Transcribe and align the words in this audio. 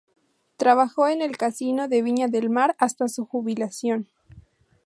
Trabajó 0.57 1.07
en 1.09 1.21
el 1.21 1.37
Casino 1.37 1.87
de 1.87 2.01
Viña 2.01 2.27
del 2.27 2.49
Mar 2.49 2.75
hasta 2.79 3.07
su 3.07 3.23
jubilación. 3.27 4.07